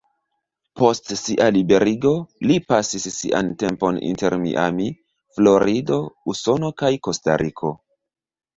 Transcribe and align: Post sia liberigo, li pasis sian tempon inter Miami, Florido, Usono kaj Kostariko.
Post 0.79 1.11
sia 1.23 1.45
liberigo, 1.57 2.13
li 2.51 2.57
pasis 2.71 3.05
sian 3.19 3.53
tempon 3.65 4.01
inter 4.09 4.39
Miami, 4.47 4.89
Florido, 5.39 6.01
Usono 6.37 6.75
kaj 6.83 6.95
Kostariko. 7.11 7.75